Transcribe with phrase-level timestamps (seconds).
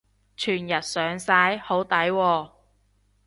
[0.35, 1.57] 全日上晒？
[1.59, 2.51] 好抵喎